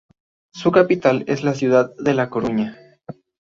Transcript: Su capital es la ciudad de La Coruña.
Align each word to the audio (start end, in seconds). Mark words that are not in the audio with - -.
Su 0.51 0.71
capital 0.71 1.25
es 1.27 1.43
la 1.43 1.53
ciudad 1.53 1.93
de 1.99 2.15
La 2.15 2.27
Coruña. 2.31 2.75